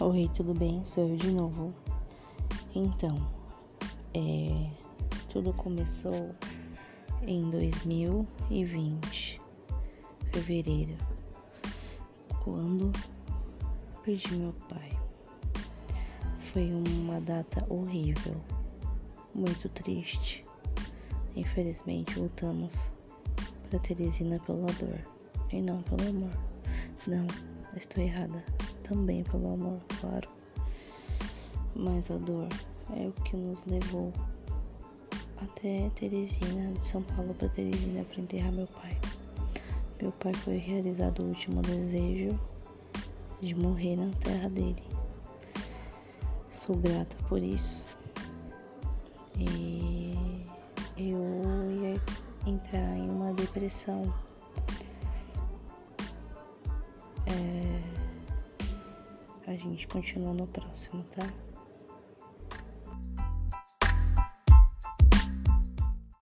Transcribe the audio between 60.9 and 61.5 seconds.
tá?